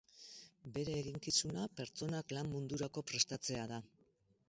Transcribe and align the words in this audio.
Bere 0.77 0.95
eginkizuna 1.01 1.67
pertsonak 1.81 2.37
lan 2.39 2.53
mundurako 2.57 3.07
prestatzea 3.13 3.73
da. 3.75 3.83